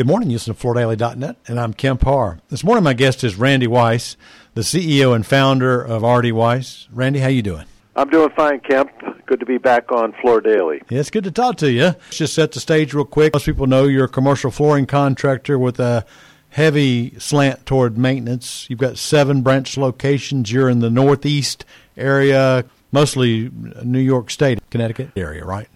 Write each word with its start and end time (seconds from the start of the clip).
Good 0.00 0.06
morning. 0.06 0.30
You 0.30 0.36
listen 0.36 0.54
to 0.54 0.66
FloorDaily.net, 0.66 1.36
and 1.46 1.60
I'm 1.60 1.74
Kemp 1.74 2.04
Harr. 2.04 2.38
This 2.48 2.64
morning, 2.64 2.82
my 2.82 2.94
guest 2.94 3.22
is 3.22 3.36
Randy 3.36 3.66
Weiss, 3.66 4.16
the 4.54 4.62
CEO 4.62 5.14
and 5.14 5.26
founder 5.26 5.78
of 5.82 6.02
RD 6.02 6.32
Weiss. 6.32 6.88
Randy, 6.90 7.18
how 7.18 7.28
you 7.28 7.42
doing? 7.42 7.66
I'm 7.96 8.08
doing 8.08 8.30
fine, 8.30 8.60
Kemp. 8.60 8.90
Good 9.26 9.40
to 9.40 9.44
be 9.44 9.58
back 9.58 9.92
on 9.92 10.14
Floor 10.22 10.40
Daily. 10.40 10.80
Yeah, 10.88 11.00
it's 11.00 11.10
good 11.10 11.24
to 11.24 11.30
talk 11.30 11.58
to 11.58 11.70
you. 11.70 11.82
Let's 11.82 12.16
just 12.16 12.32
set 12.32 12.52
the 12.52 12.60
stage 12.60 12.94
real 12.94 13.04
quick. 13.04 13.34
Most 13.34 13.44
people 13.44 13.66
know 13.66 13.84
you're 13.84 14.06
a 14.06 14.08
commercial 14.08 14.50
flooring 14.50 14.86
contractor 14.86 15.58
with 15.58 15.78
a 15.78 16.06
heavy 16.48 17.18
slant 17.18 17.66
toward 17.66 17.98
maintenance. 17.98 18.70
You've 18.70 18.78
got 18.78 18.96
seven 18.96 19.42
branch 19.42 19.76
locations. 19.76 20.50
You're 20.50 20.70
in 20.70 20.78
the 20.78 20.88
Northeast 20.88 21.66
area, 21.98 22.64
mostly 22.90 23.50
New 23.84 24.00
York 24.00 24.30
State, 24.30 24.60
Connecticut 24.70 25.10
area, 25.14 25.44
right? 25.44 25.68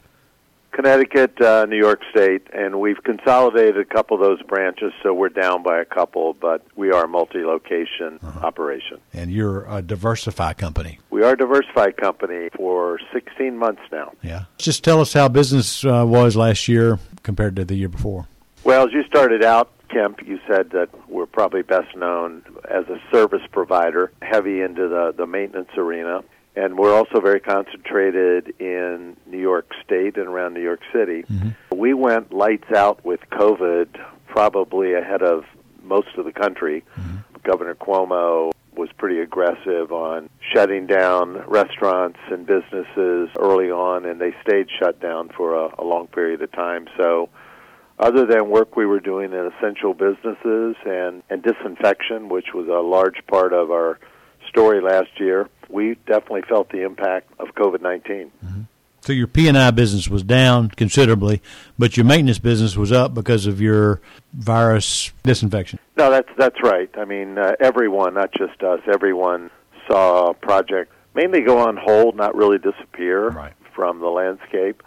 Connecticut, 0.75 1.41
uh, 1.41 1.67
New 1.67 1.79
York 1.79 2.03
State, 2.11 2.49
and 2.53 2.81
we've 2.81 3.03
consolidated 3.05 3.79
a 3.79 3.85
couple 3.85 4.17
of 4.17 4.21
those 4.21 4.43
branches, 4.43 4.93
so 5.03 5.15
we're 5.15 5.29
down 5.29 5.63
by 5.63 5.79
a 5.81 5.85
couple, 5.85 6.35
but 6.35 6.67
we 6.75 6.91
are 6.91 7.05
a 7.05 7.09
multi-location 7.09 8.19
uh-huh. 8.21 8.41
operation. 8.45 8.99
And 9.13 9.31
you're 9.31 9.65
a 9.69 9.83
diversified 9.83 10.59
company. 10.59 10.99
We 11.11 11.23
are 11.23 11.35
a 11.35 11.37
diversified 11.37 11.97
company 11.97 12.49
for 12.57 12.99
16 13.13 13.57
months 13.57 13.83
now. 13.93 14.13
Yeah. 14.23 14.45
Just 14.59 14.83
tell 14.83 15.01
us 15.01 15.13
how 15.13 15.29
business 15.29 15.85
uh, 15.85 16.05
was 16.05 16.35
last 16.35 16.67
year 16.67 16.99
compared 17.23 17.55
to 17.57 17.65
the 17.65 17.77
year 17.77 17.89
before. 17.89 18.27
Well, 18.65 18.85
as 18.85 18.93
you 18.93 19.05
started 19.05 19.45
out, 19.45 19.71
Kemp, 19.91 20.27
you 20.27 20.41
said 20.49 20.71
that 20.71 20.89
we're 21.09 21.27
probably 21.27 21.63
best 21.63 21.95
known 21.95 22.43
as 22.69 22.85
a 22.89 23.01
service 23.13 23.43
provider, 23.53 24.11
heavy 24.23 24.61
into 24.61 24.89
the, 24.89 25.15
the 25.17 25.27
maintenance 25.27 25.71
arena 25.77 26.25
and 26.57 26.79
we're 26.79 26.95
also 26.95 27.21
very 27.21 27.41
concentrated 27.41 28.55
in 28.61 29.17
New 29.27 29.41
York 29.41 29.71
State 29.85 30.17
and 30.17 30.29
around 30.29 30.55
New 30.55 30.63
York 30.63 30.81
City. 30.93 31.23
Mm-hmm. 31.23 31.77
We 31.77 31.95
went 31.95 32.33
lights 32.33 32.71
out 32.75 33.05
with 33.05 33.21
COVID 33.33 33.89
probably 34.27 34.95
ahead 34.95 35.23
of 35.23 35.45
most 35.83 36.09
of 36.17 36.25
the 36.25 36.33
country. 36.33 36.85
Mm-hmm. 36.97 37.17
Governor 37.43 37.75
Cuomo 37.75 38.53
was 38.77 38.89
pretty 38.97 39.21
aggressive 39.21 39.93
on 39.93 40.29
shutting 40.53 40.87
down 40.87 41.45
restaurants 41.47 42.19
and 42.31 42.47
businesses 42.47 43.29
early 43.39 43.71
on, 43.71 44.05
and 44.05 44.21
they 44.21 44.35
stayed 44.43 44.67
shut 44.79 45.01
down 45.01 45.31
for 45.37 45.55
a, 45.55 45.75
a 45.79 45.85
long 45.85 46.07
period 46.09 46.43
of 46.43 46.51
time. 46.53 46.87
So, 46.97 47.29
other 47.99 48.27
than 48.27 48.51
work 48.51 48.77
we 48.77 48.87
were 48.87 48.99
doing 48.99 49.33
in 49.33 49.53
essential 49.57 49.95
businesses 49.95 50.75
and, 50.85 51.23
and 51.31 51.43
disinfection, 51.43 52.29
which 52.29 52.53
was 52.53 52.67
a 52.67 52.81
large 52.81 53.25
part 53.29 53.53
of 53.53 53.71
our 53.71 54.01
story 54.49 54.81
last 54.81 55.21
year, 55.21 55.49
we 55.75 55.97
definitely 56.07 56.43
felt 56.43 56.71
the 56.71 56.83
impact 56.83 57.33
of 57.39 57.49
COVID 57.49 57.83
19. 57.83 58.31
Mm-hmm. 58.45 58.61
So 59.01 59.13
your 59.13 59.27
P&I 59.27 59.71
business 59.73 60.09
was 60.09 60.23
down 60.23 60.71
considerably, 60.71 61.43
but 61.79 61.95
your 61.95 62.07
maintenance 62.07 62.39
business 62.39 62.75
was 62.75 62.91
up 62.91 63.13
because 63.13 63.45
of 63.47 63.61
your 63.61 64.01
virus 64.33 65.13
disinfection. 65.25 65.79
No, 65.99 66.11
that's 66.11 66.31
that's 66.39 66.57
right. 66.63 66.89
I 66.97 67.05
mean, 67.05 67.37
uh, 67.37 67.53
everyone, 67.61 68.15
not 68.15 68.33
just 68.33 68.63
us, 68.63 68.81
everyone 68.91 69.51
saw 69.87 70.31
a 70.31 70.35
project 70.35 70.91
mainly 71.15 71.43
go 71.43 71.59
on 71.59 71.77
hold, 71.77 72.17
not 72.17 72.35
really 72.35 72.59
disappear 72.59 73.29
right. 73.29 73.53
from 73.75 74.01
the 74.01 74.09
landscape. 74.09 74.83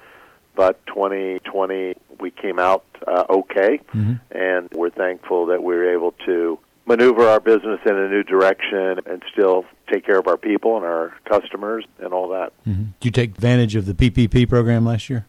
But 0.56 0.84
2020, 0.88 1.94
we 2.20 2.32
came 2.32 2.58
out 2.58 2.84
uh, 3.06 3.26
okay, 3.30 3.80
mm-hmm. 3.94 4.14
and 4.32 4.70
we're 4.74 4.90
thankful 4.90 5.46
that 5.48 5.62
we 5.62 5.76
were 5.76 5.94
able 5.94 6.14
to 6.26 6.58
maneuver 6.88 7.28
our 7.28 7.40
business 7.40 7.80
in 7.86 7.96
a 7.96 8.10
new 8.10 8.24
direction 8.24 9.00
and 9.06 9.22
still 9.32 9.66
take 9.88 10.06
care 10.06 10.18
of 10.18 10.28
our 10.28 10.38
people 10.38 10.78
and 10.78 10.86
our 10.86 11.14
customers 11.26 11.86
and 12.00 12.14
all 12.14 12.30
that. 12.30 12.54
Mm-hmm. 12.68 12.84
Did 13.00 13.06
you 13.06 13.12
take 13.12 13.32
advantage 13.32 13.76
of 13.76 13.86
the 13.86 13.94
PPP 13.94 14.48
program 14.50 14.86
last 14.86 15.10
year? 15.10 15.26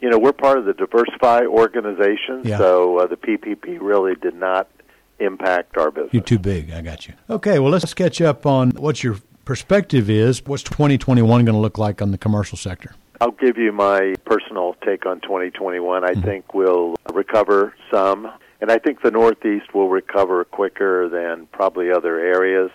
You 0.00 0.10
know, 0.10 0.18
we're 0.18 0.32
part 0.32 0.58
of 0.58 0.64
the 0.64 0.74
Diversify 0.74 1.46
organization, 1.46 2.42
yeah. 2.44 2.58
so 2.58 2.98
uh, 2.98 3.06
the 3.06 3.16
PPP 3.16 3.78
really 3.80 4.14
did 4.16 4.34
not 4.34 4.68
impact 5.18 5.76
our 5.78 5.90
business. 5.90 6.12
You're 6.12 6.22
too 6.22 6.38
big. 6.38 6.70
I 6.72 6.82
got 6.82 7.06
you. 7.06 7.14
Okay, 7.30 7.58
well, 7.58 7.70
let's 7.70 7.94
catch 7.94 8.20
up 8.20 8.44
on 8.44 8.72
what 8.72 9.02
your 9.02 9.16
perspective 9.44 10.10
is. 10.10 10.44
What's 10.44 10.62
2021 10.64 11.44
going 11.44 11.54
to 11.54 11.60
look 11.60 11.78
like 11.78 12.02
on 12.02 12.10
the 12.10 12.18
commercial 12.18 12.58
sector? 12.58 12.94
I'll 13.20 13.30
give 13.30 13.56
you 13.56 13.72
my 13.72 14.14
personal 14.26 14.74
take 14.84 15.06
on 15.06 15.20
2021. 15.20 16.04
I 16.04 16.10
mm-hmm. 16.10 16.20
think 16.22 16.52
we'll 16.52 16.96
recover 17.12 17.74
some 17.90 18.30
and 18.64 18.72
I 18.72 18.78
think 18.78 19.02
the 19.02 19.10
Northeast 19.10 19.74
will 19.74 19.90
recover 19.90 20.42
quicker 20.42 21.06
than 21.10 21.46
probably 21.52 21.90
other 21.90 22.18
areas, 22.18 22.70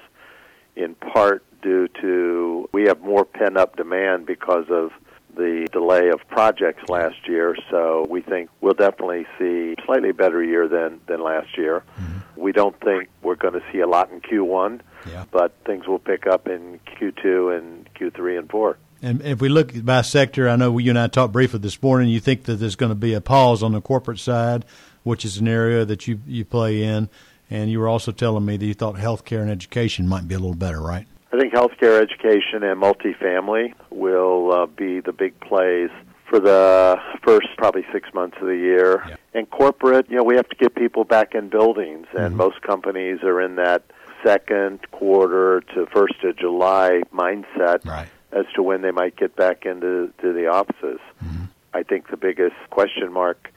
in 0.79 0.95
part 0.95 1.43
due 1.61 1.87
to 2.01 2.69
we 2.71 2.83
have 2.83 3.01
more 3.01 3.25
pent 3.25 3.57
up 3.57 3.75
demand 3.75 4.25
because 4.25 4.65
of 4.69 4.91
the 5.35 5.67
delay 5.71 6.09
of 6.09 6.19
projects 6.27 6.89
last 6.89 7.27
year. 7.27 7.55
So 7.69 8.05
we 8.09 8.21
think 8.21 8.49
we'll 8.61 8.73
definitely 8.73 9.25
see 9.37 9.75
a 9.77 9.85
slightly 9.85 10.11
better 10.11 10.43
year 10.43 10.67
than, 10.67 10.99
than 11.07 11.21
last 11.21 11.57
year. 11.57 11.83
Mm-hmm. 11.99 12.41
We 12.41 12.51
don't 12.51 12.77
think 12.81 13.09
we're 13.21 13.35
going 13.35 13.53
to 13.53 13.63
see 13.71 13.79
a 13.79 13.87
lot 13.87 14.11
in 14.11 14.21
Q1, 14.21 14.81
yeah. 15.09 15.25
but 15.31 15.53
things 15.65 15.87
will 15.87 15.99
pick 15.99 16.25
up 16.25 16.47
in 16.47 16.79
Q2 16.99 17.57
and 17.57 17.93
Q3 17.93 18.39
and 18.39 18.49
4. 18.49 18.77
And 19.01 19.21
if 19.21 19.39
we 19.39 19.47
look 19.47 19.71
by 19.85 20.01
sector, 20.01 20.49
I 20.49 20.57
know 20.57 20.77
you 20.77 20.89
and 20.89 20.99
I 20.99 21.07
talked 21.07 21.31
briefly 21.31 21.59
this 21.59 21.81
morning. 21.81 22.09
You 22.09 22.19
think 22.19 22.45
that 22.45 22.55
there's 22.55 22.75
going 22.75 22.91
to 22.91 22.95
be 22.95 23.13
a 23.13 23.21
pause 23.21 23.63
on 23.63 23.71
the 23.71 23.81
corporate 23.81 24.19
side 24.19 24.65
which 25.03 25.25
is 25.25 25.37
an 25.37 25.47
area 25.47 25.85
that 25.85 26.07
you 26.07 26.19
you 26.27 26.45
play 26.45 26.83
in. 26.83 27.09
And 27.49 27.71
you 27.71 27.79
were 27.79 27.87
also 27.87 28.11
telling 28.11 28.45
me 28.45 28.57
that 28.57 28.65
you 28.65 28.73
thought 28.73 28.95
healthcare 28.95 29.41
and 29.41 29.49
education 29.49 30.07
might 30.07 30.27
be 30.27 30.35
a 30.35 30.39
little 30.39 30.55
better, 30.55 30.81
right? 30.81 31.07
I 31.31 31.39
think 31.39 31.53
healthcare, 31.53 32.01
education, 32.01 32.63
and 32.63 32.81
multifamily 32.81 33.73
will 33.89 34.51
uh, 34.51 34.65
be 34.65 34.99
the 34.99 35.13
big 35.13 35.39
plays 35.39 35.89
for 36.29 36.39
the 36.39 36.97
first 37.23 37.47
probably 37.57 37.85
six 37.91 38.13
months 38.13 38.37
of 38.39 38.47
the 38.47 38.55
year. 38.55 39.03
Yeah. 39.07 39.15
And 39.33 39.49
corporate, 39.49 40.09
you 40.09 40.17
know, 40.17 40.23
we 40.23 40.35
have 40.35 40.47
to 40.49 40.55
get 40.55 40.75
people 40.75 41.03
back 41.03 41.35
in 41.35 41.49
buildings, 41.49 42.07
and 42.13 42.29
mm-hmm. 42.29 42.37
most 42.37 42.61
companies 42.61 43.23
are 43.23 43.41
in 43.41 43.55
that 43.55 43.83
second 44.23 44.79
quarter 44.91 45.61
to 45.73 45.85
first 45.87 46.23
of 46.23 46.37
July 46.37 47.01
mindset 47.13 47.85
right. 47.85 48.09
as 48.31 48.45
to 48.55 48.63
when 48.63 48.81
they 48.81 48.91
might 48.91 49.15
get 49.15 49.35
back 49.35 49.65
into 49.65 50.11
to 50.21 50.33
the 50.33 50.47
offices. 50.47 50.99
Mm-hmm. 51.23 51.45
I 51.73 51.83
think 51.83 52.09
the 52.09 52.17
biggest 52.17 52.55
question 52.69 53.11
mark 53.11 53.51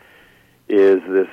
is 0.69 1.01
this 1.09 1.29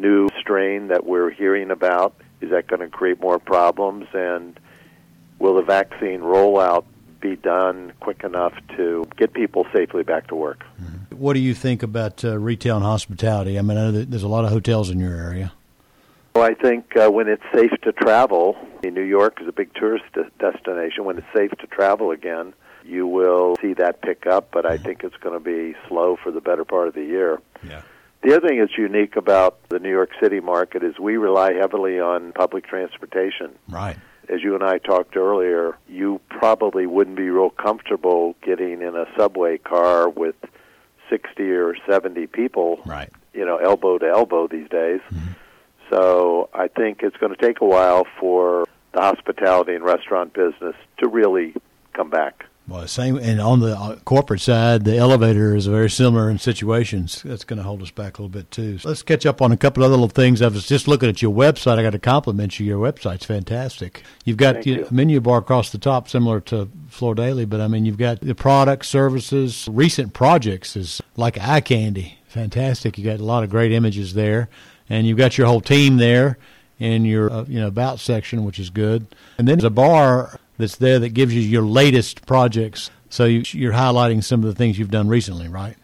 new 0.00 0.28
strain 0.40 0.88
that 0.88 1.06
we're 1.06 1.30
hearing 1.30 1.70
about. 1.70 2.14
Is 2.40 2.50
that 2.50 2.66
going 2.66 2.80
to 2.80 2.88
create 2.88 3.20
more 3.20 3.38
problems? 3.38 4.06
And 4.12 4.58
will 5.38 5.54
the 5.54 5.62
vaccine 5.62 6.20
rollout 6.20 6.84
be 7.20 7.36
done 7.36 7.92
quick 8.00 8.24
enough 8.24 8.54
to 8.76 9.06
get 9.16 9.32
people 9.32 9.66
safely 9.74 10.02
back 10.02 10.28
to 10.28 10.34
work? 10.34 10.64
Mm-hmm. 10.80 11.16
What 11.16 11.32
do 11.32 11.40
you 11.40 11.54
think 11.54 11.82
about 11.82 12.24
uh, 12.24 12.38
retail 12.38 12.76
and 12.76 12.84
hospitality? 12.84 13.58
I 13.58 13.62
mean, 13.62 13.78
I 13.78 13.90
know 13.90 14.04
there's 14.04 14.22
a 14.22 14.28
lot 14.28 14.44
of 14.44 14.50
hotels 14.50 14.90
in 14.90 15.00
your 15.00 15.16
area. 15.16 15.52
Well, 16.34 16.44
I 16.44 16.52
think 16.52 16.94
uh, 16.96 17.10
when 17.10 17.28
it's 17.28 17.42
safe 17.54 17.72
to 17.84 17.92
travel, 17.92 18.58
New 18.84 19.00
York 19.00 19.40
is 19.40 19.48
a 19.48 19.52
big 19.52 19.72
tourist 19.74 20.04
destination. 20.38 21.04
When 21.04 21.16
it's 21.16 21.26
safe 21.34 21.50
to 21.52 21.66
travel 21.66 22.10
again, 22.10 22.52
you 22.84 23.06
will 23.06 23.56
see 23.60 23.72
that 23.74 24.02
pick 24.02 24.26
up, 24.26 24.50
but 24.52 24.66
I 24.66 24.76
think 24.76 25.02
it's 25.02 25.16
going 25.16 25.34
to 25.34 25.40
be 25.40 25.74
slow 25.88 26.16
for 26.22 26.30
the 26.30 26.40
better 26.40 26.64
part 26.64 26.88
of 26.88 26.94
the 26.94 27.04
year. 27.04 27.40
Yeah. 27.66 27.82
The 28.22 28.36
other 28.36 28.48
thing 28.48 28.58
that's 28.58 28.76
unique 28.76 29.16
about 29.16 29.68
the 29.68 29.78
New 29.78 29.90
York 29.90 30.10
City 30.20 30.40
market 30.40 30.82
is 30.82 30.98
we 30.98 31.16
rely 31.16 31.52
heavily 31.52 32.00
on 32.00 32.32
public 32.32 32.66
transportation. 32.66 33.56
Right. 33.68 33.96
As 34.28 34.42
you 34.42 34.54
and 34.54 34.64
I 34.64 34.78
talked 34.78 35.16
earlier, 35.16 35.76
you 35.88 36.20
probably 36.28 36.86
wouldn't 36.86 37.16
be 37.16 37.28
real 37.30 37.50
comfortable 37.50 38.34
getting 38.42 38.82
in 38.82 38.96
a 38.96 39.06
subway 39.16 39.58
car 39.58 40.08
with 40.08 40.34
60 41.08 41.42
or 41.50 41.76
70 41.88 42.26
people, 42.26 42.80
right. 42.84 43.10
you 43.32 43.44
know, 43.44 43.58
elbow 43.58 43.98
to 43.98 44.06
elbow 44.06 44.48
these 44.48 44.68
days. 44.68 45.00
Mm-hmm. 45.10 45.32
So 45.90 46.48
I 46.52 46.66
think 46.66 47.02
it's 47.02 47.16
going 47.18 47.34
to 47.34 47.40
take 47.40 47.60
a 47.60 47.64
while 47.64 48.06
for 48.18 48.66
the 48.92 49.00
hospitality 49.00 49.74
and 49.74 49.84
restaurant 49.84 50.32
business 50.32 50.74
to 50.98 51.08
really 51.08 51.54
come 51.92 52.10
back. 52.10 52.46
Well, 52.68 52.88
same, 52.88 53.16
and 53.16 53.40
on 53.40 53.60
the 53.60 53.78
uh, 53.78 53.96
corporate 54.04 54.40
side, 54.40 54.84
the 54.84 54.96
elevator 54.96 55.54
is 55.54 55.66
very 55.66 55.88
similar 55.88 56.28
in 56.28 56.38
situations. 56.38 57.22
That's 57.22 57.44
going 57.44 57.58
to 57.58 57.62
hold 57.62 57.80
us 57.80 57.92
back 57.92 58.18
a 58.18 58.22
little 58.22 58.28
bit 58.28 58.50
too. 58.50 58.78
So 58.78 58.88
let's 58.88 59.04
catch 59.04 59.24
up 59.24 59.40
on 59.40 59.52
a 59.52 59.56
couple 59.56 59.84
of 59.84 59.86
other 59.86 59.92
little 59.92 60.08
things. 60.08 60.42
I 60.42 60.48
was 60.48 60.66
just 60.66 60.88
looking 60.88 61.08
at 61.08 61.22
your 61.22 61.32
website. 61.32 61.78
I 61.78 61.82
got 61.82 61.90
to 61.90 62.00
compliment 62.00 62.58
you. 62.58 62.66
Your 62.66 62.80
website's 62.80 63.24
fantastic. 63.24 64.02
You've 64.24 64.36
got 64.36 64.66
you. 64.66 64.84
a 64.84 64.92
menu 64.92 65.20
bar 65.20 65.38
across 65.38 65.70
the 65.70 65.78
top, 65.78 66.08
similar 66.08 66.40
to 66.40 66.68
Floor 66.88 67.14
Daily, 67.14 67.44
but 67.44 67.60
I 67.60 67.68
mean, 67.68 67.84
you've 67.84 67.98
got 67.98 68.20
the 68.20 68.34
products, 68.34 68.88
services, 68.88 69.68
recent 69.70 70.12
projects 70.12 70.74
is 70.74 71.00
like 71.14 71.38
eye 71.38 71.60
candy. 71.60 72.18
Fantastic. 72.26 72.98
You 72.98 73.04
got 73.04 73.20
a 73.20 73.24
lot 73.24 73.44
of 73.44 73.50
great 73.50 73.70
images 73.70 74.14
there, 74.14 74.48
and 74.88 75.06
you've 75.06 75.18
got 75.18 75.38
your 75.38 75.46
whole 75.46 75.60
team 75.60 75.98
there 75.98 76.36
in 76.78 77.04
your 77.04 77.30
uh, 77.30 77.44
you 77.44 77.60
know 77.60 77.68
about 77.68 78.00
section, 78.00 78.44
which 78.44 78.58
is 78.58 78.70
good. 78.70 79.06
And 79.38 79.46
then 79.46 79.58
there's 79.58 79.64
a 79.64 79.70
bar 79.70 80.40
that's 80.58 80.76
there 80.76 80.98
that 80.98 81.10
gives 81.10 81.34
you 81.34 81.40
your 81.40 81.62
latest 81.62 82.26
projects. 82.26 82.90
So 83.08 83.24
you, 83.24 83.42
you're 83.52 83.72
highlighting 83.72 84.22
some 84.22 84.40
of 84.42 84.46
the 84.46 84.54
things 84.54 84.78
you've 84.78 84.90
done 84.90 85.08
recently, 85.08 85.48
right? 85.48 85.76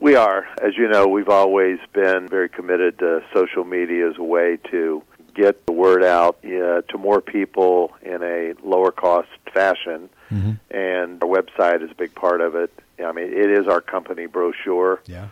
We 0.00 0.14
are. 0.14 0.46
As 0.62 0.76
you 0.76 0.88
know, 0.88 1.06
we've 1.08 1.28
always 1.28 1.78
been 1.92 2.28
very 2.28 2.48
committed 2.48 2.98
to 2.98 3.22
social 3.34 3.64
media 3.64 4.10
as 4.10 4.16
a 4.18 4.22
way 4.22 4.58
to 4.70 5.02
get 5.34 5.66
the 5.66 5.72
word 5.72 6.04
out 6.04 6.38
uh, 6.44 6.82
to 6.82 6.98
more 6.98 7.20
people 7.20 7.94
in 8.02 8.22
a 8.22 8.54
lower 8.62 8.92
cost 8.92 9.28
fashion. 9.52 10.08
Mm-hmm. 10.30 10.52
And 10.70 11.22
our 11.22 11.28
website 11.28 11.82
is 11.82 11.90
a 11.90 11.94
big 11.94 12.14
part 12.14 12.40
of 12.40 12.54
it. 12.54 12.72
I 13.02 13.12
mean, 13.12 13.26
it 13.26 13.50
is 13.50 13.66
our 13.68 13.80
company 13.80 14.26
brochure. 14.26 15.00
Yeah. 15.06 15.28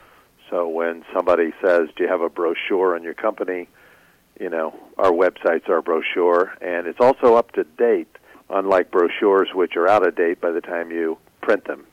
So 0.50 0.68
when 0.68 1.04
somebody 1.12 1.52
says, 1.62 1.88
"Do 1.96 2.04
you 2.04 2.08
have 2.08 2.20
a 2.20 2.28
brochure 2.28 2.94
on 2.94 3.02
your 3.02 3.14
company?" 3.14 3.68
you 4.40 4.50
know, 4.50 4.74
our 4.98 5.10
website's 5.10 5.68
our 5.68 5.82
brochure, 5.82 6.52
and 6.60 6.86
it's 6.86 7.00
also 7.00 7.36
up 7.36 7.52
to 7.52 7.64
date, 7.64 8.08
unlike 8.50 8.90
brochures 8.90 9.48
which 9.54 9.76
are 9.76 9.88
out 9.88 10.06
of 10.06 10.14
date 10.16 10.40
by 10.40 10.50
the 10.50 10.60
time 10.60 10.90
you 10.90 11.18
print 11.40 11.64
them. 11.66 11.86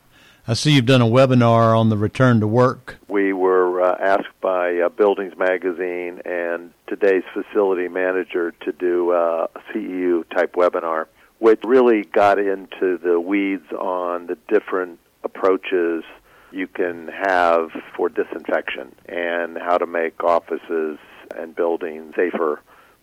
I 0.48 0.53
see 0.53 0.71
you've 0.71 0.86
done 0.88 1.01
a 1.01 1.06
webinar 1.06 1.77
on 1.77 1.89
the 1.89 1.98
return 1.98 2.39
to 2.39 2.48
work. 2.48 2.98
We 3.07 3.31
were 3.31 3.81
uh, 3.81 3.95
asked 4.00 4.42
by 4.42 4.80
uh, 4.80 4.89
Buildings 4.89 5.38
Magazine 5.38 6.21
and 6.25 6.74
today's 6.88 7.24
facility 7.33 7.88
manager 7.88 8.51
to 8.62 8.71
do 8.71 9.12
uh, 9.12 9.48
a 9.56 9.59
CEU 9.71 10.27
type 10.30 10.53
webinar, 10.53 11.06
which 11.38 11.59
really 11.63 12.03
got 12.03 12.39
into 12.39 12.97
the 12.97 13.19
weeds 13.19 13.71
on 13.71 14.27
the 14.27 14.38
different 14.47 15.00
approaches 15.24 16.04
you 16.51 16.68
can 16.68 17.07
have 17.07 17.69
for 17.95 18.09
disinfection 18.09 18.94
and 19.07 19.57
how 19.57 19.77
to 19.77 19.86
make 19.86 20.24
offices 20.24 20.97
and 21.38 21.56
buildings 21.56 22.13
safer 22.15 22.62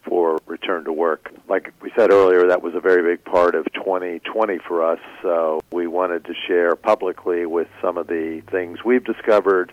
for 0.08 0.38
return 0.46 0.84
to 0.84 0.92
work. 0.92 1.30
Like 1.48 1.72
we 1.82 1.92
said 1.96 2.10
earlier, 2.12 2.48
that 2.48 2.62
was 2.62 2.74
a 2.74 2.80
very 2.80 3.02
big 3.14 3.24
part 3.24 3.54
of 3.54 3.66
2020 3.72 4.58
for 4.66 4.84
us. 4.84 5.00
So 5.22 5.60
we 5.72 5.86
wanted 5.86 6.24
to 6.26 6.34
share 6.46 6.74
publicly 6.76 7.46
with 7.46 7.68
some 7.82 7.98
of 7.98 8.06
the 8.06 8.42
things 8.50 8.84
we've 8.84 9.04
discovered 9.04 9.72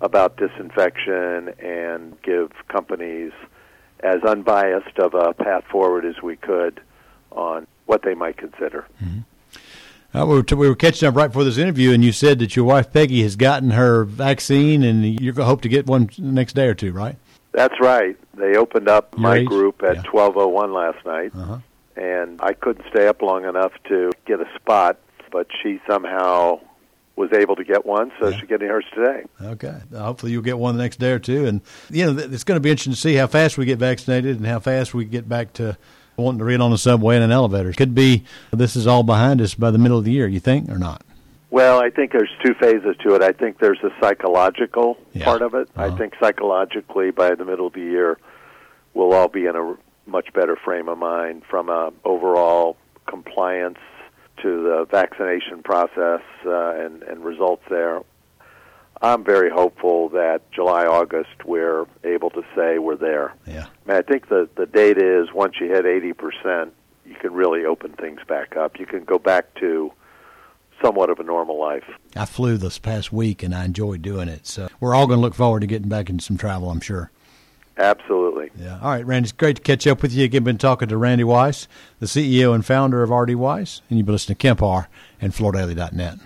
about 0.00 0.36
disinfection 0.36 1.50
and 1.58 2.20
give 2.22 2.52
companies 2.68 3.32
as 4.00 4.22
unbiased 4.22 4.98
of 4.98 5.14
a 5.14 5.34
path 5.34 5.64
forward 5.70 6.04
as 6.04 6.22
we 6.22 6.36
could 6.36 6.80
on 7.32 7.66
what 7.86 8.02
they 8.02 8.14
might 8.14 8.36
consider. 8.36 8.86
Mm-hmm. 9.02 9.20
Uh, 10.14 10.24
we, 10.24 10.34
were 10.34 10.42
t- 10.42 10.54
we 10.54 10.68
were 10.68 10.74
catching 10.74 11.06
up 11.06 11.14
right 11.14 11.26
before 11.26 11.44
this 11.44 11.58
interview, 11.58 11.92
and 11.92 12.02
you 12.02 12.12
said 12.12 12.38
that 12.38 12.56
your 12.56 12.64
wife 12.64 12.92
Peggy 12.92 13.22
has 13.22 13.36
gotten 13.36 13.72
her 13.72 14.04
vaccine, 14.04 14.82
and 14.82 15.20
you 15.20 15.32
hope 15.34 15.60
to 15.62 15.68
get 15.68 15.86
one 15.86 16.08
next 16.16 16.54
day 16.54 16.66
or 16.66 16.74
two, 16.74 16.92
right? 16.92 17.16
That's 17.52 17.74
right. 17.80 18.16
They 18.34 18.56
opened 18.56 18.88
up 18.88 19.14
your 19.14 19.22
my 19.22 19.36
age? 19.38 19.46
group 19.46 19.82
at 19.82 19.96
yeah. 19.96 20.02
12:01 20.02 20.74
last 20.74 21.04
night, 21.06 21.32
uh-huh. 21.34 21.58
and 21.96 22.40
I 22.40 22.52
couldn't 22.52 22.84
stay 22.90 23.08
up 23.08 23.22
long 23.22 23.44
enough 23.44 23.72
to 23.88 24.12
get 24.26 24.40
a 24.40 24.46
spot, 24.56 24.98
but 25.30 25.46
she 25.62 25.80
somehow 25.88 26.60
was 27.18 27.32
able 27.32 27.56
to 27.56 27.64
get 27.64 27.84
one, 27.84 28.12
so 28.20 28.28
yeah. 28.28 28.38
she's 28.38 28.48
getting 28.48 28.68
hers 28.68 28.84
today. 28.94 29.24
Okay. 29.42 29.74
Hopefully 29.92 30.32
you'll 30.32 30.40
get 30.40 30.56
one 30.56 30.76
the 30.76 30.82
next 30.82 30.98
day 30.98 31.10
or 31.10 31.18
two. 31.18 31.46
And, 31.46 31.60
you 31.90 32.06
know, 32.06 32.16
it's 32.16 32.44
going 32.44 32.56
to 32.56 32.60
be 32.60 32.70
interesting 32.70 32.92
to 32.92 32.98
see 32.98 33.14
how 33.14 33.26
fast 33.26 33.58
we 33.58 33.64
get 33.64 33.78
vaccinated 33.78 34.36
and 34.36 34.46
how 34.46 34.60
fast 34.60 34.94
we 34.94 35.04
get 35.04 35.28
back 35.28 35.52
to 35.54 35.76
wanting 36.16 36.38
to 36.38 36.44
read 36.44 36.60
on 36.60 36.70
the 36.70 36.78
subway 36.78 37.16
and 37.16 37.24
an 37.24 37.32
elevator. 37.32 37.72
Could 37.72 37.94
be 37.94 38.24
this 38.52 38.76
is 38.76 38.86
all 38.86 39.02
behind 39.02 39.40
us 39.40 39.54
by 39.54 39.70
the 39.70 39.78
middle 39.78 39.98
of 39.98 40.04
the 40.04 40.12
year, 40.12 40.28
you 40.28 40.40
think, 40.40 40.68
or 40.70 40.78
not? 40.78 41.02
Well, 41.50 41.80
I 41.80 41.90
think 41.90 42.12
there's 42.12 42.30
two 42.44 42.54
phases 42.54 42.96
to 43.04 43.14
it. 43.14 43.22
I 43.22 43.32
think 43.32 43.58
there's 43.58 43.82
a 43.82 43.90
psychological 44.00 44.98
yeah. 45.14 45.24
part 45.24 45.42
of 45.42 45.54
it. 45.54 45.68
Uh-huh. 45.76 45.92
I 45.92 45.96
think 45.96 46.14
psychologically, 46.20 47.10
by 47.10 47.34
the 47.34 47.44
middle 47.44 47.68
of 47.68 47.72
the 47.72 47.80
year, 47.80 48.18
we'll 48.92 49.14
all 49.14 49.28
be 49.28 49.46
in 49.46 49.56
a 49.56 49.76
much 50.06 50.32
better 50.34 50.56
frame 50.56 50.88
of 50.88 50.98
mind 50.98 51.42
from 51.48 51.68
a 51.68 51.92
overall 52.04 52.76
compliance 53.06 53.78
to 54.42 54.62
the 54.62 54.86
vaccination 54.90 55.62
process 55.62 56.20
uh, 56.46 56.70
and, 56.70 57.02
and 57.02 57.24
results 57.24 57.62
there. 57.68 58.02
I'm 59.00 59.24
very 59.24 59.50
hopeful 59.50 60.08
that 60.10 60.50
July, 60.50 60.84
August, 60.84 61.44
we're 61.44 61.86
able 62.04 62.30
to 62.30 62.42
say 62.56 62.78
we're 62.78 62.96
there. 62.96 63.34
Yeah. 63.46 63.66
I, 63.86 63.88
mean, 63.88 63.96
I 63.98 64.02
think 64.02 64.28
the 64.28 64.48
the 64.56 64.66
data 64.66 65.22
is 65.22 65.32
once 65.32 65.54
you 65.60 65.68
hit 65.68 65.86
80 65.86 66.12
percent, 66.14 66.74
you 67.06 67.14
can 67.14 67.32
really 67.32 67.64
open 67.64 67.92
things 67.92 68.20
back 68.26 68.56
up. 68.56 68.78
You 68.78 68.86
can 68.86 69.04
go 69.04 69.18
back 69.18 69.54
to 69.56 69.92
somewhat 70.82 71.10
of 71.10 71.18
a 71.18 71.24
normal 71.24 71.58
life. 71.58 71.84
I 72.16 72.24
flew 72.24 72.56
this 72.56 72.78
past 72.78 73.12
week 73.12 73.42
and 73.42 73.54
I 73.54 73.64
enjoyed 73.64 74.02
doing 74.02 74.28
it. 74.28 74.46
So 74.46 74.68
we're 74.80 74.94
all 74.94 75.06
going 75.06 75.18
to 75.18 75.22
look 75.22 75.34
forward 75.34 75.60
to 75.60 75.66
getting 75.66 75.88
back 75.88 76.08
into 76.08 76.24
some 76.24 76.36
travel, 76.36 76.70
I'm 76.70 76.80
sure. 76.80 77.10
Absolutely. 77.76 78.50
Yeah. 78.58 78.80
All 78.82 78.90
right, 78.90 79.06
Randy, 79.06 79.26
it's 79.26 79.32
great 79.32 79.56
to 79.56 79.62
catch 79.62 79.86
up 79.86 80.02
with 80.02 80.12
you 80.12 80.24
again. 80.24 80.42
Been 80.42 80.58
talking 80.58 80.88
to 80.88 80.96
Randy 80.96 81.22
Weiss, 81.22 81.68
the 82.00 82.06
CEO 82.06 82.52
and 82.54 82.66
founder 82.66 83.02
of 83.02 83.10
RD 83.10 83.36
Weiss, 83.36 83.82
and 83.88 83.98
you've 83.98 84.06
been 84.06 84.14
listening 84.14 84.36
to 84.36 84.42
Kemp 84.42 84.60
and 85.20 85.32
FloorDaily.net. 85.32 86.18